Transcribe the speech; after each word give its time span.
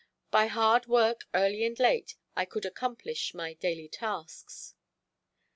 By 0.31 0.47
hard 0.47 0.87
work 0.87 1.25
early 1.35 1.63
and 1.63 1.77
late 1.77 2.15
I 2.35 2.43
could 2.43 2.65
accomplish 2.65 3.35
my 3.35 3.53
daily 3.53 3.87
tasks. 3.87 4.73